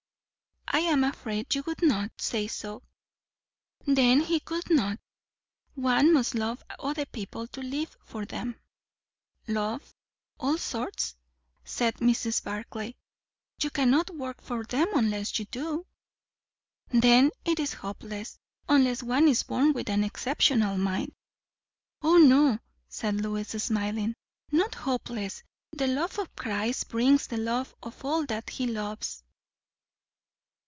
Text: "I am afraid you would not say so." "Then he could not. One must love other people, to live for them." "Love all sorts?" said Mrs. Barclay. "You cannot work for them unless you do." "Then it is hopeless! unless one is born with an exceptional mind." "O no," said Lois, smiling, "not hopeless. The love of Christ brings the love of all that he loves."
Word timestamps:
"I 0.73 0.79
am 0.85 1.03
afraid 1.03 1.53
you 1.53 1.63
would 1.67 1.81
not 1.81 2.13
say 2.21 2.47
so." 2.47 2.83
"Then 3.85 4.21
he 4.21 4.39
could 4.39 4.69
not. 4.69 5.01
One 5.75 6.13
must 6.13 6.33
love 6.33 6.63
other 6.79 7.05
people, 7.05 7.45
to 7.49 7.61
live 7.61 7.97
for 8.05 8.23
them." 8.25 8.57
"Love 9.49 9.93
all 10.39 10.57
sorts?" 10.57 11.17
said 11.65 11.95
Mrs. 11.97 12.41
Barclay. 12.41 12.95
"You 13.61 13.69
cannot 13.69 14.15
work 14.15 14.39
for 14.39 14.63
them 14.63 14.87
unless 14.95 15.37
you 15.39 15.45
do." 15.45 15.85
"Then 16.87 17.31
it 17.43 17.59
is 17.59 17.73
hopeless! 17.73 18.39
unless 18.69 19.03
one 19.03 19.27
is 19.27 19.43
born 19.43 19.73
with 19.73 19.89
an 19.89 20.05
exceptional 20.05 20.77
mind." 20.77 21.13
"O 22.01 22.17
no," 22.17 22.59
said 22.87 23.19
Lois, 23.19 23.49
smiling, 23.61 24.15
"not 24.53 24.73
hopeless. 24.75 25.43
The 25.73 25.87
love 25.87 26.17
of 26.17 26.33
Christ 26.37 26.87
brings 26.87 27.27
the 27.27 27.37
love 27.37 27.75
of 27.83 28.05
all 28.05 28.25
that 28.27 28.49
he 28.51 28.67
loves." 28.67 29.21